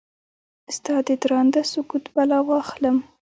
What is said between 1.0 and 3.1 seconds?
ددرانده سکوت بلا واخلم؟